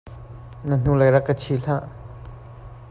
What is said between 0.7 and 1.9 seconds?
hnulei rak ka chi hlah.